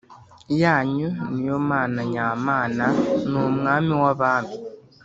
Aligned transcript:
yanyu 0.61 1.09
ni 1.33 1.43
yo 1.49 1.57
Mana 1.69 1.99
nyamana 2.13 2.85
ni 3.31 3.37
umwami 3.45 3.93
w 4.01 4.03
abami 4.13 4.55